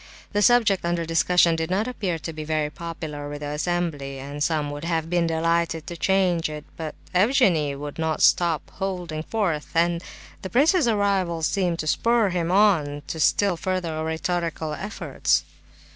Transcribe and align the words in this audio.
The 0.33 0.41
subject 0.41 0.83
under 0.83 1.05
discussion 1.05 1.55
did 1.55 1.69
not 1.69 1.87
appear 1.87 2.17
to 2.17 2.33
be 2.33 2.43
very 2.43 2.71
popular 2.71 3.29
with 3.29 3.41
the 3.41 3.49
assembly, 3.49 4.17
and 4.17 4.41
some 4.43 4.71
would 4.71 4.83
have 4.83 5.11
been 5.11 5.27
delighted 5.27 5.85
to 5.85 5.95
change 5.95 6.49
it; 6.49 6.65
but 6.75 6.95
Evgenie 7.13 7.75
would 7.75 7.99
not 7.99 8.23
stop 8.23 8.71
holding 8.77 9.21
forth, 9.21 9.69
and 9.75 10.03
the 10.41 10.49
prince's 10.49 10.87
arrival 10.87 11.43
seemed 11.43 11.77
to 11.77 11.85
spur 11.85 12.29
him 12.29 12.49
on 12.51 13.03
to 13.05 13.19
still 13.19 13.55
further 13.55 13.95
oratorical 13.95 14.73
efforts. 14.73 15.43